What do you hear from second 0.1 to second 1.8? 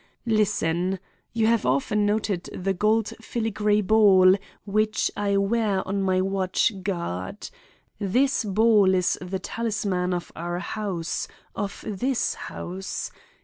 Listen. You have